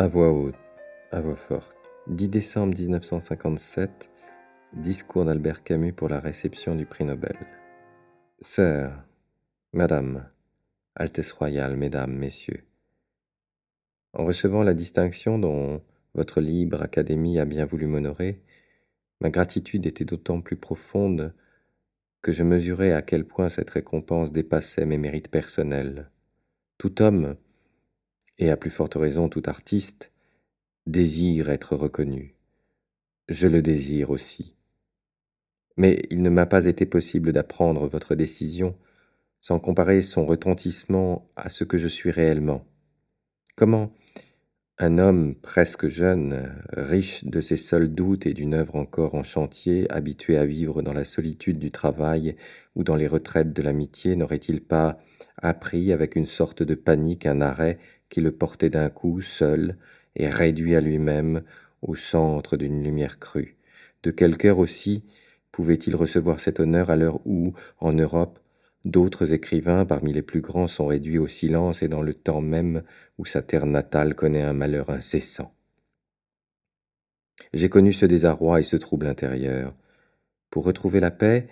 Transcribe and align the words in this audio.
À 0.00 0.08
voix 0.08 0.32
haute, 0.32 0.54
à 1.12 1.20
voix 1.20 1.36
forte. 1.36 1.76
10 2.06 2.30
décembre 2.30 2.74
1957, 2.74 4.08
discours 4.72 5.26
d'Albert 5.26 5.62
Camus 5.62 5.92
pour 5.92 6.08
la 6.08 6.20
réception 6.20 6.74
du 6.74 6.86
prix 6.86 7.04
Nobel. 7.04 7.36
Sœur, 8.40 8.94
Madame, 9.74 10.26
Altesse 10.94 11.32
royale, 11.32 11.76
Mesdames, 11.76 12.16
Messieurs, 12.16 12.64
en 14.14 14.24
recevant 14.24 14.62
la 14.62 14.72
distinction 14.72 15.38
dont 15.38 15.82
votre 16.14 16.40
libre 16.40 16.80
académie 16.80 17.38
a 17.38 17.44
bien 17.44 17.66
voulu 17.66 17.84
m'honorer, 17.84 18.40
ma 19.20 19.28
gratitude 19.28 19.84
était 19.84 20.06
d'autant 20.06 20.40
plus 20.40 20.56
profonde 20.56 21.34
que 22.22 22.32
je 22.32 22.42
mesurais 22.42 22.92
à 22.92 23.02
quel 23.02 23.26
point 23.26 23.50
cette 23.50 23.68
récompense 23.68 24.32
dépassait 24.32 24.86
mes 24.86 24.96
mérites 24.96 25.30
personnels. 25.30 26.10
Tout 26.78 27.02
homme, 27.02 27.36
et 28.40 28.50
à 28.50 28.56
plus 28.56 28.70
forte 28.70 28.96
raison 28.96 29.28
tout 29.28 29.42
artiste, 29.46 30.10
désire 30.86 31.50
être 31.50 31.76
reconnu. 31.76 32.34
Je 33.28 33.46
le 33.46 33.62
désire 33.62 34.10
aussi. 34.10 34.56
Mais 35.76 36.02
il 36.10 36.22
ne 36.22 36.30
m'a 36.30 36.46
pas 36.46 36.64
été 36.64 36.86
possible 36.86 37.32
d'apprendre 37.32 37.86
votre 37.86 38.16
décision 38.16 38.74
sans 39.40 39.60
comparer 39.60 40.02
son 40.02 40.26
retentissement 40.26 41.30
à 41.36 41.48
ce 41.48 41.64
que 41.64 41.78
je 41.78 41.88
suis 41.88 42.10
réellement. 42.10 42.66
Comment 43.56 43.92
un 44.82 44.98
homme 44.98 45.34
presque 45.34 45.88
jeune, 45.88 46.54
riche 46.72 47.26
de 47.26 47.42
ses 47.42 47.58
seuls 47.58 47.92
doutes 47.92 48.24
et 48.24 48.32
d'une 48.32 48.54
œuvre 48.54 48.76
encore 48.76 49.14
en 49.14 49.22
chantier, 49.22 49.86
habitué 49.92 50.38
à 50.38 50.46
vivre 50.46 50.80
dans 50.80 50.94
la 50.94 51.04
solitude 51.04 51.58
du 51.58 51.70
travail 51.70 52.34
ou 52.74 52.82
dans 52.82 52.96
les 52.96 53.06
retraites 53.06 53.52
de 53.52 53.60
l'amitié, 53.60 54.16
n'aurait-il 54.16 54.62
pas 54.62 54.96
appris 55.36 55.92
avec 55.92 56.16
une 56.16 56.24
sorte 56.24 56.62
de 56.62 56.74
panique 56.74 57.26
un 57.26 57.42
arrêt 57.42 57.78
qui 58.10 58.20
le 58.20 58.32
portait 58.32 58.68
d'un 58.68 58.90
coup 58.90 59.22
seul 59.22 59.76
et 60.16 60.28
réduit 60.28 60.76
à 60.76 60.80
lui-même 60.82 61.42
au 61.80 61.94
centre 61.94 62.58
d'une 62.58 62.84
lumière 62.84 63.18
crue 63.18 63.56
De 64.02 64.10
quel 64.10 64.36
cœur 64.36 64.58
aussi 64.58 65.04
pouvait-il 65.52 65.96
recevoir 65.96 66.40
cet 66.40 66.60
honneur 66.60 66.90
à 66.90 66.96
l'heure 66.96 67.26
où, 67.26 67.54
en 67.78 67.92
Europe, 67.92 68.38
D'autres 68.86 69.34
écrivains 69.34 69.84
parmi 69.84 70.12
les 70.12 70.22
plus 70.22 70.40
grands 70.40 70.66
sont 70.66 70.86
réduits 70.86 71.18
au 71.18 71.26
silence 71.26 71.82
et 71.82 71.88
dans 71.88 72.02
le 72.02 72.14
temps 72.14 72.40
même 72.40 72.82
où 73.18 73.26
sa 73.26 73.42
terre 73.42 73.66
natale 73.66 74.14
connaît 74.14 74.42
un 74.42 74.54
malheur 74.54 74.88
incessant? 74.88 75.54
J'ai 77.52 77.68
connu 77.68 77.92
ce 77.92 78.06
désarroi 78.06 78.60
et 78.60 78.62
ce 78.62 78.76
trouble 78.76 79.06
intérieur. 79.06 79.76
Pour 80.50 80.64
retrouver 80.64 81.00
la 81.00 81.10
paix, 81.10 81.48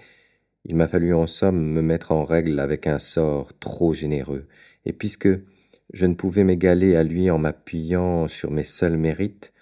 il 0.65 0.75
m'a 0.75 0.89
fallu 0.89 1.13
en 1.13 1.27
somme 1.27 1.61
me 1.61 1.83
mettre 1.83 2.13
en 2.13 2.25
règle 2.25 2.61
avec 2.61 2.87
un 2.87 2.99
sort 2.99 3.59
trop 3.59 3.93
généreux, 3.93 4.47
et 4.87 4.93
puisque 4.93 5.29
je 5.93 6.07
ne 6.07 6.15
pouvais 6.15 6.45
m'égaler 6.45 6.97
à 6.97 7.03
lui 7.03 7.31
en 7.31 7.39
m'appuyant 7.39 8.29
sur 8.29 8.51
mes 8.51 8.63
seuls 8.63 8.97
mérites, 8.97 9.53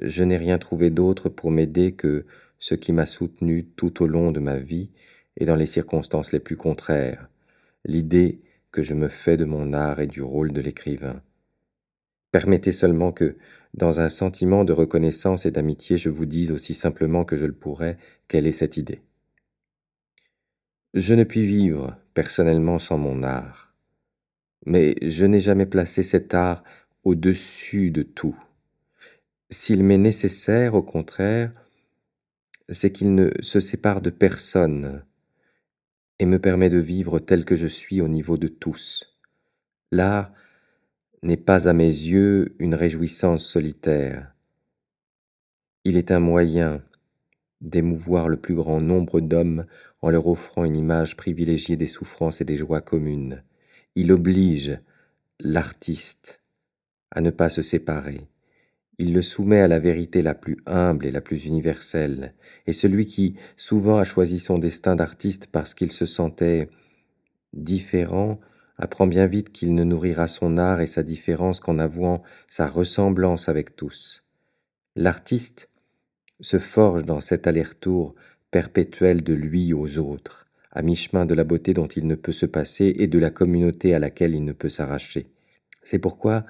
je 0.00 0.24
n'ai 0.24 0.36
rien 0.36 0.58
trouvé 0.58 0.90
d'autre 0.90 1.28
pour 1.28 1.50
m'aider 1.50 1.92
que 1.92 2.24
ce 2.58 2.74
qui 2.74 2.92
m'a 2.92 3.06
soutenu 3.06 3.64
tout 3.64 4.02
au 4.02 4.06
long 4.06 4.30
de 4.30 4.40
ma 4.40 4.58
vie 4.58 4.90
et 5.36 5.44
dans 5.44 5.56
les 5.56 5.66
circonstances 5.66 6.32
les 6.32 6.40
plus 6.40 6.56
contraires, 6.56 7.28
l'idée 7.84 8.40
que 8.70 8.82
je 8.82 8.94
me 8.94 9.08
fais 9.08 9.36
de 9.36 9.44
mon 9.44 9.72
art 9.72 10.00
et 10.00 10.06
du 10.06 10.22
rôle 10.22 10.52
de 10.52 10.60
l'écrivain. 10.60 11.20
Permettez 12.30 12.72
seulement 12.72 13.12
que, 13.12 13.36
dans 13.74 14.00
un 14.00 14.08
sentiment 14.08 14.64
de 14.64 14.72
reconnaissance 14.72 15.44
et 15.44 15.50
d'amitié, 15.50 15.96
je 15.96 16.08
vous 16.08 16.24
dise 16.24 16.52
aussi 16.52 16.72
simplement 16.72 17.24
que 17.24 17.36
je 17.36 17.44
le 17.44 17.52
pourrais, 17.52 17.98
quelle 18.28 18.46
est 18.46 18.52
cette 18.52 18.78
idée? 18.78 19.02
Je 20.94 21.14
ne 21.14 21.24
puis 21.24 21.42
vivre 21.42 21.98
personnellement 22.14 22.78
sans 22.78 22.98
mon 22.98 23.22
art, 23.22 23.71
mais 24.66 24.94
je 25.02 25.26
n'ai 25.26 25.40
jamais 25.40 25.66
placé 25.66 26.02
cet 26.02 26.34
art 26.34 26.62
au-dessus 27.04 27.90
de 27.90 28.02
tout. 28.02 28.36
S'il 29.50 29.84
m'est 29.84 29.98
nécessaire, 29.98 30.74
au 30.74 30.82
contraire, 30.82 31.52
c'est 32.68 32.92
qu'il 32.92 33.14
ne 33.14 33.30
se 33.40 33.60
sépare 33.60 34.00
de 34.00 34.10
personne, 34.10 35.04
et 36.18 36.26
me 36.26 36.38
permet 36.38 36.70
de 36.70 36.78
vivre 36.78 37.18
tel 37.18 37.44
que 37.44 37.56
je 37.56 37.66
suis 37.66 38.00
au 38.00 38.06
niveau 38.06 38.36
de 38.36 38.46
tous. 38.46 39.18
L'art 39.90 40.32
n'est 41.24 41.36
pas 41.36 41.68
à 41.68 41.72
mes 41.72 41.84
yeux 41.84 42.54
une 42.60 42.76
réjouissance 42.76 43.44
solitaire. 43.44 44.32
Il 45.84 45.96
est 45.96 46.12
un 46.12 46.20
moyen 46.20 46.80
d'émouvoir 47.60 48.28
le 48.28 48.36
plus 48.36 48.54
grand 48.54 48.80
nombre 48.80 49.20
d'hommes 49.20 49.66
en 50.00 50.10
leur 50.10 50.28
offrant 50.28 50.64
une 50.64 50.76
image 50.76 51.16
privilégiée 51.16 51.76
des 51.76 51.88
souffrances 51.88 52.40
et 52.40 52.44
des 52.44 52.56
joies 52.56 52.80
communes. 52.80 53.42
Il 53.94 54.12
oblige 54.12 54.78
l'artiste 55.40 56.40
à 57.10 57.20
ne 57.20 57.30
pas 57.30 57.48
se 57.48 57.62
séparer, 57.62 58.20
il 58.98 59.14
le 59.14 59.22
soumet 59.22 59.60
à 59.60 59.68
la 59.68 59.78
vérité 59.78 60.22
la 60.22 60.34
plus 60.34 60.58
humble 60.64 61.06
et 61.06 61.10
la 61.10 61.20
plus 61.20 61.46
universelle, 61.46 62.34
et 62.66 62.72
celui 62.72 63.06
qui 63.06 63.34
souvent 63.56 63.98
a 63.98 64.04
choisi 64.04 64.38
son 64.38 64.58
destin 64.58 64.94
d'artiste 64.94 65.48
parce 65.48 65.74
qu'il 65.74 65.90
se 65.90 66.06
sentait 66.06 66.68
différent, 67.52 68.38
apprend 68.76 69.06
bien 69.06 69.26
vite 69.26 69.50
qu'il 69.50 69.74
ne 69.74 69.84
nourrira 69.84 70.28
son 70.28 70.56
art 70.56 70.80
et 70.80 70.86
sa 70.86 71.02
différence 71.02 71.60
qu'en 71.60 71.78
avouant 71.78 72.22
sa 72.46 72.66
ressemblance 72.66 73.48
avec 73.48 73.76
tous. 73.76 74.24
L'artiste 74.94 75.68
se 76.40 76.58
forge 76.58 77.04
dans 77.04 77.20
cet 77.20 77.46
aller-retour 77.46 78.14
perpétuel 78.50 79.22
de 79.22 79.34
lui 79.34 79.72
aux 79.72 79.98
autres, 79.98 80.46
à 80.72 80.82
mi-chemin 80.82 81.26
de 81.26 81.34
la 81.34 81.44
beauté 81.44 81.74
dont 81.74 81.86
il 81.86 82.06
ne 82.06 82.14
peut 82.14 82.32
se 82.32 82.46
passer 82.46 82.94
et 82.96 83.06
de 83.06 83.18
la 83.18 83.30
communauté 83.30 83.94
à 83.94 83.98
laquelle 83.98 84.34
il 84.34 84.44
ne 84.44 84.52
peut 84.52 84.70
s'arracher. 84.70 85.30
C'est 85.82 85.98
pourquoi 85.98 86.46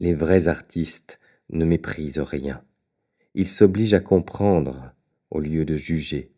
les 0.00 0.14
vrais 0.14 0.48
artistes 0.48 1.18
ne 1.50 1.64
méprise 1.64 2.18
rien. 2.18 2.62
Ils 3.34 3.48
s'obligent 3.48 3.94
à 3.94 4.00
comprendre 4.00 4.92
au 5.30 5.40
lieu 5.40 5.64
de 5.64 5.76
juger. 5.76 6.32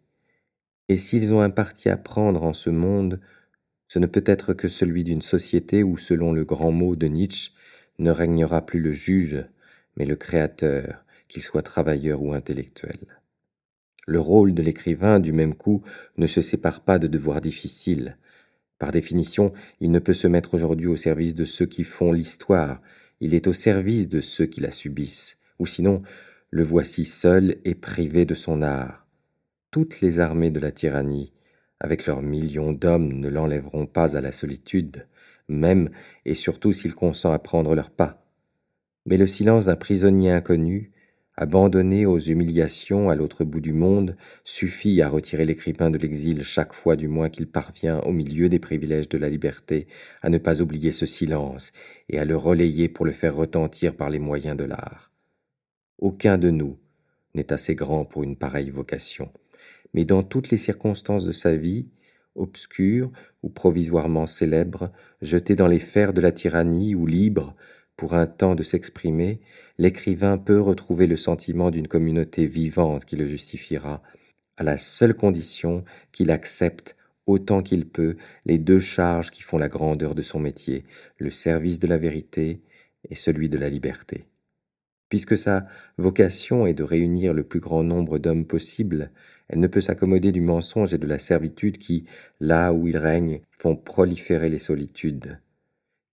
Et 0.88 0.96
s'ils 0.96 1.34
ont 1.34 1.40
un 1.40 1.50
parti 1.50 1.88
à 1.88 1.96
prendre 1.96 2.44
en 2.44 2.52
ce 2.52 2.70
monde, 2.70 3.20
ce 3.88 3.98
ne 3.98 4.06
peut 4.06 4.24
être 4.24 4.54
que 4.54 4.68
celui 4.68 5.02
d'une 5.02 5.22
société 5.22 5.82
où, 5.82 5.96
selon 5.96 6.32
le 6.32 6.44
grand 6.44 6.70
mot 6.70 6.94
de 6.94 7.06
Nietzsche, 7.06 7.52
ne 7.98 8.10
régnera 8.10 8.64
plus 8.64 8.80
le 8.80 8.92
juge, 8.92 9.44
mais 9.96 10.06
le 10.06 10.16
créateur, 10.16 11.04
qu'il 11.28 11.42
soit 11.42 11.62
travailleur 11.62 12.22
ou 12.22 12.32
intellectuel. 12.32 12.98
Le 14.10 14.18
rôle 14.18 14.54
de 14.54 14.62
l'écrivain, 14.62 15.20
du 15.20 15.32
même 15.32 15.54
coup, 15.54 15.82
ne 16.16 16.26
se 16.26 16.40
sépare 16.40 16.80
pas 16.80 16.98
de 16.98 17.06
devoirs 17.06 17.40
difficiles. 17.40 18.18
Par 18.80 18.90
définition, 18.90 19.52
il 19.78 19.92
ne 19.92 20.00
peut 20.00 20.14
se 20.14 20.26
mettre 20.26 20.54
aujourd'hui 20.54 20.88
au 20.88 20.96
service 20.96 21.36
de 21.36 21.44
ceux 21.44 21.66
qui 21.66 21.84
font 21.84 22.10
l'histoire, 22.10 22.82
il 23.20 23.34
est 23.34 23.46
au 23.46 23.52
service 23.52 24.08
de 24.08 24.18
ceux 24.18 24.46
qui 24.46 24.60
la 24.60 24.72
subissent, 24.72 25.38
ou 25.60 25.66
sinon, 25.66 26.02
le 26.50 26.64
voici 26.64 27.04
seul 27.04 27.54
et 27.64 27.76
privé 27.76 28.24
de 28.24 28.34
son 28.34 28.62
art. 28.62 29.06
Toutes 29.70 30.00
les 30.00 30.18
armées 30.18 30.50
de 30.50 30.58
la 30.58 30.72
tyrannie, 30.72 31.32
avec 31.78 32.06
leurs 32.06 32.22
millions 32.22 32.72
d'hommes, 32.72 33.12
ne 33.12 33.28
l'enlèveront 33.28 33.86
pas 33.86 34.16
à 34.16 34.20
la 34.20 34.32
solitude, 34.32 35.06
même 35.46 35.88
et 36.24 36.34
surtout 36.34 36.72
s'il 36.72 36.96
consent 36.96 37.30
à 37.30 37.38
prendre 37.38 37.76
leur 37.76 37.90
pas. 37.90 38.26
Mais 39.06 39.18
le 39.18 39.28
silence 39.28 39.66
d'un 39.66 39.76
prisonnier 39.76 40.32
inconnu, 40.32 40.90
abandonné 41.40 42.04
aux 42.04 42.18
humiliations 42.18 43.08
à 43.08 43.14
l'autre 43.14 43.44
bout 43.44 43.62
du 43.62 43.72
monde, 43.72 44.14
suffit 44.44 45.00
à 45.00 45.08
retirer 45.08 45.46
l'écrivain 45.46 45.90
de 45.90 45.96
l'exil 45.96 46.44
chaque 46.44 46.74
fois 46.74 46.96
du 46.96 47.08
moins 47.08 47.30
qu'il 47.30 47.46
parvient, 47.46 48.00
au 48.00 48.12
milieu 48.12 48.50
des 48.50 48.58
privilèges 48.58 49.08
de 49.08 49.16
la 49.16 49.30
liberté, 49.30 49.86
à 50.20 50.28
ne 50.28 50.36
pas 50.36 50.60
oublier 50.60 50.92
ce 50.92 51.06
silence 51.06 51.72
et 52.10 52.18
à 52.18 52.26
le 52.26 52.36
relayer 52.36 52.90
pour 52.90 53.06
le 53.06 53.10
faire 53.10 53.34
retentir 53.34 53.96
par 53.96 54.10
les 54.10 54.18
moyens 54.18 54.54
de 54.54 54.64
l'art. 54.64 55.12
Aucun 55.98 56.36
de 56.36 56.50
nous 56.50 56.78
n'est 57.34 57.54
assez 57.54 57.74
grand 57.74 58.04
pour 58.04 58.22
une 58.22 58.36
pareille 58.36 58.68
vocation, 58.68 59.32
mais 59.94 60.04
dans 60.04 60.22
toutes 60.22 60.50
les 60.50 60.58
circonstances 60.58 61.24
de 61.24 61.32
sa 61.32 61.56
vie, 61.56 61.88
obscure 62.34 63.10
ou 63.42 63.48
provisoirement 63.48 64.26
célèbre, 64.26 64.92
jeté 65.22 65.56
dans 65.56 65.68
les 65.68 65.78
fers 65.78 66.12
de 66.12 66.20
la 66.20 66.32
tyrannie 66.32 66.94
ou 66.94 67.06
libre, 67.06 67.56
pour 68.00 68.14
un 68.14 68.26
temps 68.26 68.54
de 68.54 68.62
s'exprimer, 68.62 69.40
l'écrivain 69.76 70.38
peut 70.38 70.58
retrouver 70.58 71.06
le 71.06 71.16
sentiment 71.16 71.70
d'une 71.70 71.86
communauté 71.86 72.46
vivante 72.46 73.04
qui 73.04 73.14
le 73.14 73.26
justifiera, 73.26 74.02
à 74.56 74.62
la 74.62 74.78
seule 74.78 75.12
condition 75.12 75.84
qu'il 76.10 76.30
accepte 76.30 76.96
autant 77.26 77.60
qu'il 77.60 77.86
peut 77.86 78.16
les 78.46 78.58
deux 78.58 78.78
charges 78.78 79.30
qui 79.30 79.42
font 79.42 79.58
la 79.58 79.68
grandeur 79.68 80.14
de 80.14 80.22
son 80.22 80.40
métier, 80.40 80.86
le 81.18 81.28
service 81.28 81.78
de 81.78 81.88
la 81.88 81.98
vérité 81.98 82.62
et 83.10 83.14
celui 83.14 83.50
de 83.50 83.58
la 83.58 83.68
liberté. 83.68 84.24
Puisque 85.10 85.36
sa 85.36 85.66
vocation 85.98 86.66
est 86.66 86.72
de 86.72 86.84
réunir 86.84 87.34
le 87.34 87.44
plus 87.44 87.60
grand 87.60 87.82
nombre 87.82 88.16
d'hommes 88.18 88.46
possible, 88.46 89.10
elle 89.48 89.60
ne 89.60 89.66
peut 89.66 89.82
s'accommoder 89.82 90.32
du 90.32 90.40
mensonge 90.40 90.94
et 90.94 90.98
de 90.98 91.06
la 91.06 91.18
servitude 91.18 91.76
qui, 91.76 92.06
là 92.40 92.72
où 92.72 92.88
ils 92.88 92.96
règnent, 92.96 93.42
font 93.58 93.76
proliférer 93.76 94.48
les 94.48 94.56
solitudes. 94.56 95.38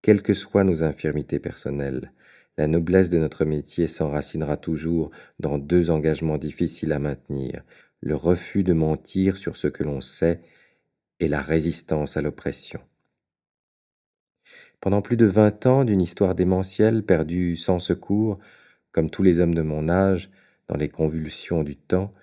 Quelles 0.07 0.23
que 0.23 0.33
soient 0.33 0.63
nos 0.63 0.85
infirmités 0.85 1.37
personnelles, 1.37 2.13
la 2.57 2.67
noblesse 2.67 3.09
de 3.09 3.17
notre 3.17 3.43
métier 3.43 3.87
s'enracinera 3.87 4.55
toujours 4.55 5.11
dans 5.37 5.57
deux 5.57 5.89
engagements 5.89 6.37
difficiles 6.37 6.93
à 6.93 6.99
maintenir, 6.99 7.61
le 7.99 8.15
refus 8.15 8.63
de 8.63 8.71
mentir 8.71 9.35
sur 9.35 9.57
ce 9.57 9.67
que 9.67 9.83
l'on 9.83 9.99
sait 9.99 10.39
et 11.19 11.27
la 11.27 11.41
résistance 11.41 12.15
à 12.15 12.21
l'oppression. 12.21 12.79
Pendant 14.79 15.01
plus 15.01 15.17
de 15.17 15.25
vingt 15.25 15.65
ans 15.65 15.83
d'une 15.83 16.01
histoire 16.01 16.35
démentielle 16.35 17.03
perdue 17.03 17.57
sans 17.57 17.79
secours, 17.79 18.39
comme 18.93 19.09
tous 19.09 19.23
les 19.23 19.41
hommes 19.41 19.55
de 19.55 19.61
mon 19.61 19.89
âge, 19.89 20.31
dans 20.69 20.77
les 20.77 20.87
convulsions 20.87 21.63
du 21.63 21.75
temps, 21.75 22.13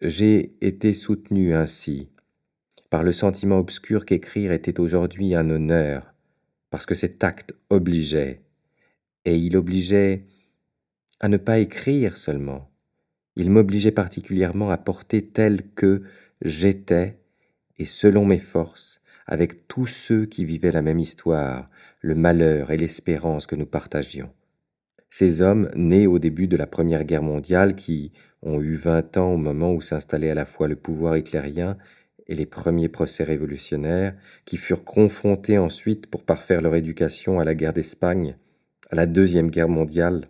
j'ai 0.00 0.56
été 0.62 0.94
soutenu 0.94 1.52
ainsi, 1.52 2.08
par 2.88 3.02
le 3.02 3.12
sentiment 3.12 3.58
obscur 3.58 4.06
qu'écrire 4.06 4.52
était 4.52 4.80
aujourd'hui 4.80 5.34
un 5.34 5.50
honneur, 5.50 6.11
parce 6.72 6.86
que 6.86 6.94
cet 6.94 7.22
acte 7.22 7.54
obligeait, 7.68 8.40
et 9.26 9.36
il 9.36 9.58
obligeait 9.58 10.24
à 11.20 11.28
ne 11.28 11.36
pas 11.36 11.58
écrire 11.58 12.16
seulement, 12.16 12.70
il 13.36 13.50
m'obligeait 13.50 13.92
particulièrement 13.92 14.70
à 14.70 14.78
porter 14.78 15.20
tel 15.20 15.70
que 15.74 16.02
j'étais, 16.40 17.18
et 17.76 17.84
selon 17.84 18.24
mes 18.24 18.38
forces, 18.38 19.02
avec 19.26 19.68
tous 19.68 19.84
ceux 19.84 20.24
qui 20.24 20.46
vivaient 20.46 20.72
la 20.72 20.80
même 20.80 20.98
histoire, 20.98 21.68
le 22.00 22.14
malheur 22.14 22.70
et 22.70 22.78
l'espérance 22.78 23.46
que 23.46 23.54
nous 23.54 23.66
partagions. 23.66 24.32
Ces 25.10 25.42
hommes, 25.42 25.70
nés 25.76 26.06
au 26.06 26.18
début 26.18 26.48
de 26.48 26.56
la 26.56 26.66
Première 26.66 27.04
Guerre 27.04 27.22
mondiale, 27.22 27.74
qui 27.74 28.12
ont 28.40 28.62
eu 28.62 28.72
vingt 28.76 29.14
ans 29.18 29.34
au 29.34 29.36
moment 29.36 29.74
où 29.74 29.82
s'installait 29.82 30.30
à 30.30 30.34
la 30.34 30.46
fois 30.46 30.68
le 30.68 30.76
pouvoir 30.76 31.18
hitlérien 31.18 31.76
et 32.26 32.34
les 32.34 32.46
premiers 32.46 32.88
procès 32.88 33.24
révolutionnaires, 33.24 34.14
qui 34.44 34.56
furent 34.56 34.84
confrontés 34.84 35.58
ensuite 35.58 36.06
pour 36.06 36.24
parfaire 36.24 36.60
leur 36.60 36.74
éducation 36.74 37.40
à 37.40 37.44
la 37.44 37.54
guerre 37.54 37.72
d'Espagne, 37.72 38.36
à 38.90 38.96
la 38.96 39.06
Deuxième 39.06 39.50
Guerre 39.50 39.68
mondiale, 39.68 40.26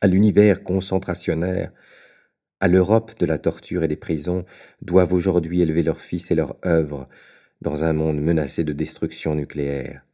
à 0.00 0.06
l'univers 0.06 0.62
concentrationnaire, 0.62 1.72
à 2.60 2.68
l'Europe 2.68 3.18
de 3.18 3.26
la 3.26 3.38
torture 3.38 3.82
et 3.82 3.88
des 3.88 3.96
prisons, 3.96 4.44
doivent 4.82 5.12
aujourd'hui 5.12 5.60
élever 5.60 5.82
leurs 5.82 6.00
fils 6.00 6.30
et 6.30 6.34
leurs 6.34 6.56
œuvres 6.64 7.08
dans 7.60 7.84
un 7.84 7.92
monde 7.92 8.20
menacé 8.20 8.64
de 8.64 8.72
destruction 8.72 9.34
nucléaire. 9.34 10.04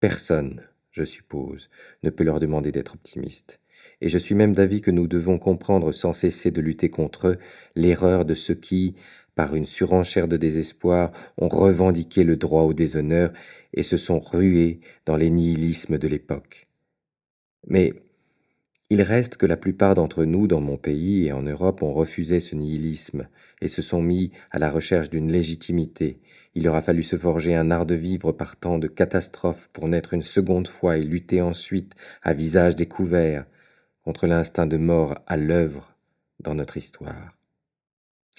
Personne, 0.00 0.62
je 0.90 1.04
suppose, 1.04 1.70
ne 2.02 2.10
peut 2.10 2.24
leur 2.24 2.40
demander 2.40 2.72
d'être 2.72 2.94
optimistes. 2.94 3.60
Et 4.00 4.08
je 4.08 4.18
suis 4.18 4.34
même 4.34 4.54
d'avis 4.54 4.80
que 4.80 4.90
nous 4.90 5.06
devons 5.06 5.38
comprendre 5.38 5.92
sans 5.92 6.12
cesser 6.12 6.50
de 6.50 6.60
lutter 6.60 6.90
contre 6.90 7.28
eux 7.28 7.36
l'erreur 7.74 8.24
de 8.24 8.34
ceux 8.34 8.54
qui, 8.54 8.94
par 9.34 9.54
une 9.54 9.66
surenchère 9.66 10.28
de 10.28 10.36
désespoir, 10.36 11.12
ont 11.38 11.48
revendiqué 11.48 12.24
le 12.24 12.36
droit 12.36 12.62
au 12.62 12.72
déshonneur 12.72 13.32
et 13.74 13.82
se 13.82 13.96
sont 13.96 14.18
rués 14.18 14.80
dans 15.04 15.16
les 15.16 15.30
nihilismes 15.30 15.98
de 15.98 16.08
l'époque. 16.08 16.66
Mais 17.66 17.94
il 18.88 19.02
reste 19.02 19.36
que 19.36 19.46
la 19.46 19.56
plupart 19.56 19.96
d'entre 19.96 20.24
nous 20.24 20.46
dans 20.46 20.60
mon 20.60 20.76
pays 20.76 21.26
et 21.26 21.32
en 21.32 21.42
Europe 21.42 21.82
ont 21.82 21.92
refusé 21.92 22.38
ce 22.38 22.54
nihilisme 22.54 23.26
et 23.60 23.66
se 23.66 23.82
sont 23.82 24.00
mis 24.00 24.30
à 24.52 24.60
la 24.60 24.70
recherche 24.70 25.10
d'une 25.10 25.32
légitimité. 25.32 26.20
Il 26.54 26.62
leur 26.64 26.76
a 26.76 26.82
fallu 26.82 27.02
se 27.02 27.16
forger 27.16 27.56
un 27.56 27.72
art 27.72 27.84
de 27.84 27.96
vivre 27.96 28.30
par 28.30 28.56
tant 28.56 28.78
de 28.78 28.86
catastrophes 28.86 29.68
pour 29.72 29.88
naître 29.88 30.14
une 30.14 30.22
seconde 30.22 30.68
fois 30.68 30.98
et 30.98 31.02
lutter 31.02 31.42
ensuite 31.42 31.94
à 32.22 32.32
visage 32.32 32.76
découvert 32.76 33.44
contre 34.06 34.26
l'instinct 34.26 34.66
de 34.66 34.78
mort 34.78 35.18
à 35.26 35.36
l'œuvre 35.36 35.94
dans 36.40 36.54
notre 36.54 36.78
histoire. 36.78 37.36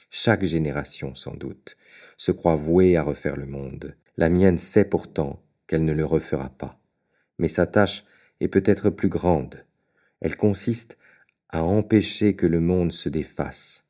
Chaque 0.09 0.43
génération, 0.43 1.13
sans 1.13 1.35
doute, 1.35 1.77
se 2.17 2.31
croit 2.31 2.55
vouée 2.55 2.97
à 2.97 3.03
refaire 3.03 3.37
le 3.37 3.45
monde. 3.45 3.95
La 4.17 4.31
mienne 4.31 4.57
sait 4.57 4.85
pourtant 4.85 5.39
qu'elle 5.67 5.85
ne 5.85 5.93
le 5.93 6.05
refera 6.05 6.49
pas. 6.49 6.79
Mais 7.37 7.47
sa 7.47 7.67
tâche 7.67 8.03
est 8.39 8.47
peut-être 8.47 8.89
plus 8.89 9.09
grande 9.09 9.63
elle 10.21 10.35
consiste 10.35 10.97
à 11.49 11.63
empêcher 11.63 12.35
que 12.35 12.47
le 12.47 12.59
monde 12.59 12.91
se 12.91 13.09
défasse. 13.09 13.85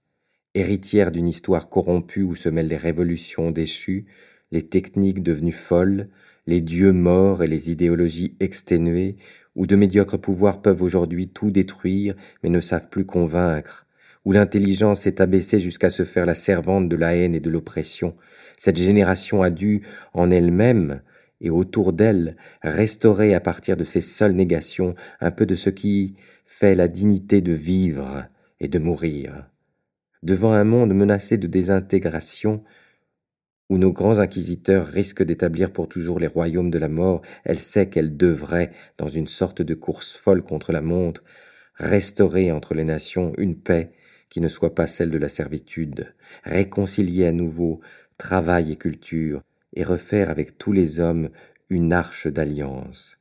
Héritière 0.53 1.11
d'une 1.11 1.27
histoire 1.27 1.69
corrompue 1.69 2.23
où 2.23 2.35
se 2.35 2.49
mêlent 2.49 2.67
les 2.67 2.77
révolutions 2.77 3.51
déchues, 3.51 4.05
les 4.51 4.63
techniques 4.63 5.23
devenues 5.23 5.51
folles, 5.51 6.09
les 6.47 6.61
dieux 6.61 6.93
morts 6.93 7.43
et 7.43 7.47
les 7.47 7.69
idéologies 7.69 8.35
exténuées, 8.39 9.17
où 9.55 9.67
de 9.67 9.75
médiocres 9.75 10.19
pouvoirs 10.19 10.61
peuvent 10.61 10.81
aujourd'hui 10.81 11.27
tout 11.27 11.51
détruire 11.51 12.15
mais 12.41 12.49
ne 12.49 12.59
savent 12.59 12.89
plus 12.89 13.05
convaincre, 13.05 13.85
où 14.25 14.31
l'intelligence 14.31 15.01
s'est 15.01 15.21
abaissée 15.21 15.59
jusqu'à 15.59 15.89
se 15.89 16.03
faire 16.03 16.25
la 16.25 16.35
servante 16.35 16.89
de 16.89 16.95
la 16.95 17.15
haine 17.15 17.35
et 17.35 17.39
de 17.39 17.49
l'oppression, 17.49 18.15
cette 18.57 18.77
génération 18.77 19.43
a 19.43 19.51
dû, 19.51 19.83
en 20.13 20.31
elle-même, 20.31 21.01
et 21.39 21.51
autour 21.51 21.93
d'elle 21.93 22.35
restaurer 22.63 23.35
à 23.35 23.39
partir 23.39 23.77
de 23.77 23.83
ces 23.83 24.01
seules 24.01 24.33
négations 24.33 24.95
un 25.21 25.29
peu 25.29 25.45
de 25.45 25.53
ce 25.53 25.69
qui 25.69 26.15
fait 26.45 26.73
la 26.73 26.87
dignité 26.87 27.41
de 27.41 27.53
vivre 27.53 28.25
et 28.59 28.67
de 28.67 28.79
mourir. 28.79 29.47
Devant 30.23 30.53
un 30.53 30.63
monde 30.63 30.95
menacé 30.95 31.37
de 31.37 31.45
désintégration, 31.45 32.63
où 33.69 33.77
nos 33.77 33.91
grands 33.91 34.19
inquisiteurs 34.19 34.87
risquent 34.87 35.23
d'établir 35.23 35.71
pour 35.71 35.89
toujours 35.89 36.19
les 36.19 36.27
royaumes 36.27 36.71
de 36.71 36.79
la 36.79 36.89
mort, 36.89 37.21
elle 37.43 37.59
sait 37.59 37.89
qu'elle 37.89 38.15
devrait, 38.15 38.71
dans 38.97 39.07
une 39.07 39.27
sorte 39.27 39.61
de 39.61 39.73
course 39.73 40.13
folle 40.13 40.41
contre 40.41 40.71
la 40.71 40.81
montre, 40.81 41.23
restaurer 41.75 42.51
entre 42.51 42.73
les 42.73 42.85
nations 42.85 43.33
une 43.37 43.57
paix 43.57 43.91
qui 44.29 44.41
ne 44.41 44.47
soit 44.47 44.75
pas 44.75 44.87
celle 44.87 45.11
de 45.11 45.17
la 45.17 45.29
servitude, 45.29 46.13
réconcilier 46.43 47.27
à 47.27 47.31
nouveau 47.31 47.81
travail 48.17 48.71
et 48.71 48.77
culture, 48.77 49.41
et 49.73 49.83
refaire 49.83 50.29
avec 50.29 50.57
tous 50.57 50.71
les 50.71 50.99
hommes 50.99 51.29
une 51.69 51.93
arche 51.93 52.27
d'alliance. 52.27 53.17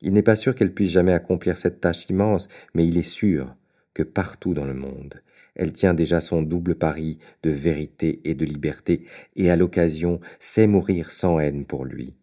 Il 0.00 0.12
n'est 0.12 0.22
pas 0.22 0.36
sûr 0.36 0.54
qu'elle 0.54 0.72
puisse 0.72 0.90
jamais 0.90 1.12
accomplir 1.12 1.56
cette 1.56 1.80
tâche 1.80 2.08
immense, 2.08 2.48
mais 2.74 2.86
il 2.86 2.96
est 2.96 3.02
sûr 3.02 3.54
que 3.92 4.02
partout 4.02 4.54
dans 4.54 4.64
le 4.64 4.74
monde, 4.74 5.20
elle 5.60 5.72
tient 5.72 5.92
déjà 5.92 6.22
son 6.22 6.40
double 6.40 6.74
pari 6.74 7.18
de 7.42 7.50
vérité 7.50 8.22
et 8.24 8.34
de 8.34 8.46
liberté, 8.46 9.04
et 9.36 9.50
à 9.50 9.56
l'occasion 9.56 10.18
sait 10.38 10.66
mourir 10.66 11.10
sans 11.10 11.38
haine 11.38 11.66
pour 11.66 11.84
lui. 11.84 12.14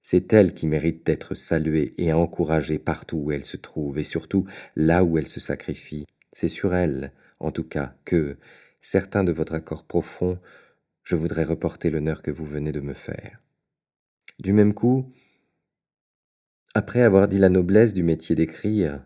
C'est 0.00 0.32
elle 0.32 0.54
qui 0.54 0.66
mérite 0.66 1.04
d'être 1.04 1.34
saluée 1.34 1.92
et 1.98 2.14
encouragée 2.14 2.78
partout 2.78 3.18
où 3.18 3.32
elle 3.32 3.44
se 3.44 3.58
trouve, 3.58 3.98
et 3.98 4.02
surtout 4.02 4.46
là 4.76 5.04
où 5.04 5.18
elle 5.18 5.26
se 5.26 5.40
sacrifie. 5.40 6.06
C'est 6.32 6.48
sur 6.48 6.74
elle, 6.74 7.12
en 7.38 7.52
tout 7.52 7.64
cas, 7.64 7.94
que, 8.06 8.38
certains 8.80 9.24
de 9.24 9.32
votre 9.32 9.52
accord 9.52 9.84
profond, 9.84 10.38
je 11.04 11.16
voudrais 11.16 11.44
reporter 11.44 11.90
l'honneur 11.90 12.22
que 12.22 12.30
vous 12.30 12.46
venez 12.46 12.72
de 12.72 12.80
me 12.80 12.94
faire. 12.94 13.42
Du 14.38 14.54
même 14.54 14.72
coup, 14.72 15.12
après 16.72 17.02
avoir 17.02 17.28
dit 17.28 17.38
la 17.38 17.50
noblesse 17.50 17.92
du 17.92 18.04
métier 18.04 18.34
d'écrire, 18.34 19.04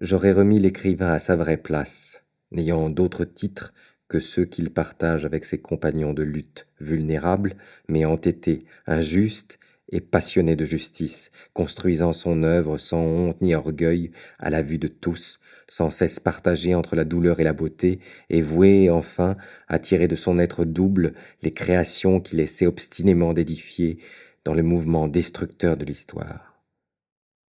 j'aurais 0.00 0.32
remis 0.32 0.58
l'écrivain 0.58 1.12
à 1.12 1.18
sa 1.18 1.36
vraie 1.36 1.58
place, 1.58 2.24
n'ayant 2.52 2.90
d'autres 2.90 3.24
titres 3.24 3.74
que 4.08 4.20
ceux 4.20 4.44
qu'il 4.44 4.70
partage 4.70 5.24
avec 5.24 5.44
ses 5.44 5.58
compagnons 5.58 6.12
de 6.12 6.22
lutte, 6.22 6.66
vulnérables, 6.80 7.56
mais 7.88 8.04
entêtés, 8.04 8.66
injustes 8.86 9.58
et 9.90 10.00
passionné 10.00 10.56
de 10.56 10.64
justice, 10.64 11.30
construisant 11.52 12.12
son 12.12 12.42
œuvre 12.42 12.78
sans 12.78 13.00
honte 13.00 13.40
ni 13.40 13.54
orgueil, 13.54 14.10
à 14.38 14.50
la 14.50 14.62
vue 14.62 14.78
de 14.78 14.88
tous, 14.88 15.40
sans 15.68 15.90
cesse 15.90 16.20
partagé 16.20 16.74
entre 16.74 16.96
la 16.96 17.04
douleur 17.04 17.40
et 17.40 17.44
la 17.44 17.52
beauté, 17.52 18.00
et 18.30 18.42
voué 18.42 18.90
enfin 18.90 19.34
à 19.68 19.78
tirer 19.78 20.08
de 20.08 20.14
son 20.16 20.38
être 20.38 20.64
double 20.64 21.12
les 21.42 21.52
créations 21.52 22.20
qu'il 22.20 22.40
essaie 22.40 22.66
obstinément 22.66 23.32
d'édifier 23.32 23.98
dans 24.44 24.54
le 24.54 24.62
mouvement 24.62 25.08
destructeur 25.08 25.76
de 25.76 25.84
l'histoire. 25.84 26.62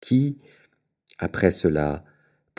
Qui, 0.00 0.38
après 1.18 1.50
cela, 1.50 2.04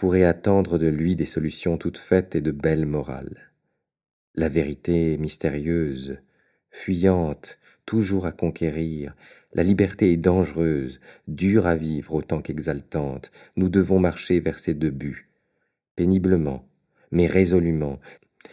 pourrait 0.01 0.23
attendre 0.23 0.79
de 0.79 0.87
lui 0.87 1.15
des 1.15 1.25
solutions 1.25 1.77
toutes 1.77 1.99
faites 1.99 2.35
et 2.35 2.41
de 2.41 2.49
belles 2.49 2.87
morales 2.87 3.51
La 4.33 4.49
vérité 4.49 5.15
mystérieuse, 5.19 6.17
fuyante, 6.71 7.59
toujours 7.85 8.25
à 8.25 8.31
conquérir. 8.31 9.15
La 9.53 9.61
liberté 9.61 10.11
est 10.11 10.17
dangereuse, 10.17 11.01
dure 11.27 11.67
à 11.67 11.75
vivre 11.75 12.15
autant 12.15 12.41
qu'exaltante. 12.41 13.31
Nous 13.57 13.69
devons 13.69 13.99
marcher 13.99 14.39
vers 14.39 14.57
ces 14.57 14.73
deux 14.73 14.89
buts, 14.89 15.29
péniblement, 15.95 16.67
mais 17.11 17.27
résolument, 17.27 17.99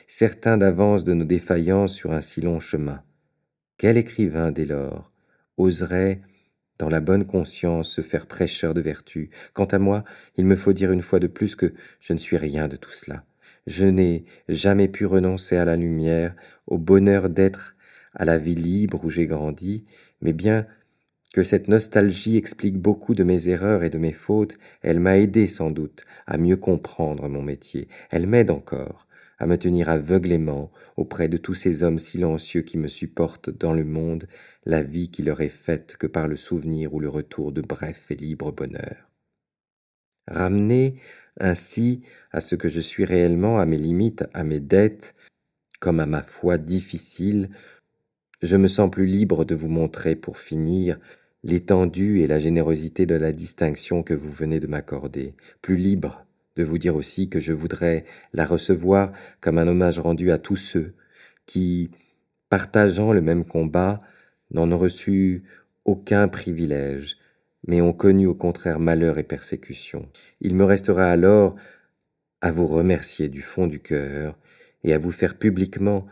certains 0.07 0.59
d'avance 0.59 1.02
de 1.02 1.14
nos 1.14 1.25
défaillances 1.25 1.95
sur 1.95 2.12
un 2.12 2.21
si 2.21 2.43
long 2.43 2.61
chemin. 2.61 3.02
Quel 3.78 3.97
écrivain, 3.97 4.52
dès 4.52 4.67
lors, 4.67 5.14
oserait, 5.57 6.21
dans 6.78 6.88
la 6.88 7.00
bonne 7.00 7.25
conscience, 7.25 7.90
se 7.90 8.00
faire 8.00 8.26
prêcheur 8.26 8.75
de 8.75 8.80
vertu 8.80 9.30
Quant 9.52 9.66
à 9.66 9.78
moi, 9.78 10.04
il 10.37 10.47
me 10.47 10.56
faut 10.56 10.73
dire 10.73 10.92
une 10.92 11.02
fois 11.02 11.18
de 11.18 11.26
plus 11.26 11.56
que 11.56 11.75
je 12.00 12.12
ne 12.12 12.18
suis 12.18 12.37
rien 12.37 12.68
de 12.68 12.76
tout 12.76 12.92
cela. 12.92 13.25
Je 13.66 13.87
n'ai 13.87 14.25
jamais 14.49 14.88
pu 14.88 15.04
renoncer 15.04 15.56
à 15.56 15.64
la 15.64 15.76
lumière, 15.76 16.35
au 16.66 16.78
bonheur 16.78 17.28
d'être 17.28 17.75
à 18.14 18.25
la 18.25 18.38
vie 18.38 18.54
libre 18.54 19.04
où 19.04 19.11
j'ai 19.11 19.26
grandi, 19.26 19.85
mais 20.23 20.32
bien 20.32 20.66
que 21.32 21.42
cette 21.42 21.68
nostalgie 21.68 22.37
explique 22.37 22.78
beaucoup 22.78 23.14
de 23.14 23.25
mes 23.25 23.49
erreurs 23.49 23.82
et 23.85 23.90
de 23.90 23.99
mes 23.99 24.12
fautes, 24.12 24.56
elle 24.80 25.00
m'a 25.00 25.18
aidé 25.18 25.47
sans 25.47 25.70
doute 25.70 26.04
à 26.26 26.38
mieux 26.38 26.56
comprendre 26.56 27.28
mon 27.28 27.42
métier. 27.42 27.88
Elle 28.11 28.26
m'aide 28.26 28.50
encore 28.50 29.07
à 29.38 29.47
me 29.47 29.57
tenir 29.57 29.88
aveuglément 29.88 30.71
auprès 30.97 31.28
de 31.28 31.37
tous 31.37 31.54
ces 31.54 31.83
hommes 31.83 31.99
silencieux 31.99 32.62
qui 32.62 32.78
me 32.78 32.88
supportent 32.88 33.50
dans 33.50 33.73
le 33.73 33.85
monde 33.85 34.26
la 34.64 34.83
vie 34.83 35.11
qui 35.11 35.23
leur 35.23 35.40
est 35.40 35.49
faite 35.49 35.97
que 35.97 36.07
par 36.07 36.28
le 36.28 36.37
souvenir 36.37 36.95
ou 36.95 37.00
le 37.00 37.09
retour 37.09 37.52
de 37.52 37.61
bref 37.61 38.11
et 38.11 38.16
libre 38.16 38.52
bonheur. 38.52 39.09
Ramener 40.26 40.97
ainsi 41.40 42.02
à 42.33 42.40
ce 42.40 42.54
que 42.54 42.68
je 42.68 42.80
suis 42.80 43.04
réellement, 43.04 43.59
à 43.59 43.66
mes 43.66 43.78
limites, 43.78 44.25
à 44.35 44.45
mes 44.45 44.61
dettes, 44.61 45.14
comme 45.80 46.00
à 46.00 46.07
ma 46.07 46.23
foi 46.23 46.59
difficile, 46.59 47.50
je 48.42 48.57
me 48.57 48.68
sens 48.68 48.90
plus 48.90 49.07
libre 49.07 49.45
de 49.45 49.54
vous 49.54 49.68
montrer, 49.68 50.16
pour 50.16 50.38
finir, 50.38 50.99
l'étendue 51.42 52.21
et 52.21 52.26
la 52.26 52.38
générosité 52.38 53.07
de 53.07 53.14
la 53.14 53.33
distinction 53.33 54.02
que 54.02 54.14
vous 54.14 54.30
venez 54.30 54.61
de 54.61 54.66
m'accorder, 54.66 55.35
plus 55.62 55.76
libre 55.76 56.27
de 56.58 56.64
vous 56.64 56.76
dire 56.76 56.96
aussi 56.96 57.30
que 57.30 57.38
je 57.38 57.52
voudrais 57.52 58.04
la 58.34 58.44
recevoir 58.44 59.12
comme 59.40 59.58
un 59.58 59.68
hommage 59.68 60.00
rendu 60.00 60.32
à 60.32 60.38
tous 60.38 60.56
ceux 60.56 60.94
qui, 61.46 61.90
partageant 62.50 63.12
le 63.12 63.20
même 63.20 63.44
combat, 63.44 64.00
n'en 64.50 64.70
ont 64.72 64.76
reçu 64.76 65.44
aucun 65.84 66.26
privilège, 66.26 67.16
mais 67.66 67.80
ont 67.80 67.92
connu 67.92 68.26
au 68.26 68.34
contraire 68.34 68.80
malheur 68.80 69.18
et 69.18 69.22
persécution. 69.22 70.10
Il 70.40 70.56
me 70.56 70.64
restera 70.64 71.06
alors 71.10 71.54
à 72.40 72.50
vous 72.50 72.66
remercier 72.66 73.28
du 73.28 73.40
fond 73.40 73.68
du 73.68 73.78
cœur 73.78 74.36
et 74.82 74.92
à 74.92 74.98
vous 74.98 75.12
faire 75.12 75.38
publiquement, 75.38 76.06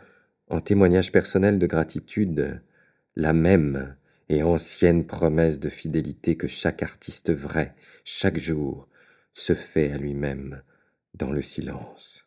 en 0.49 0.61
témoignage 0.61 1.11
personnel 1.11 1.59
de 1.59 1.67
gratitude, 1.67 2.61
la 3.17 3.33
même 3.33 3.95
et 4.29 4.43
ancienne 4.43 5.05
promesse 5.05 5.59
de 5.59 5.67
fidélité 5.67 6.37
que 6.37 6.47
chaque 6.47 6.83
artiste 6.83 7.33
vrai, 7.33 7.75
chaque 8.05 8.37
jour, 8.37 8.87
se 9.37 9.53
fait 9.53 9.91
à 9.91 9.97
lui-même 9.97 10.63
dans 11.13 11.31
le 11.31 11.43
silence. 11.43 12.26